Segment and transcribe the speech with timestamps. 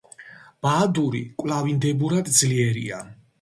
[0.65, 3.05] ბაადური კვლავინდებურად ძლიერია.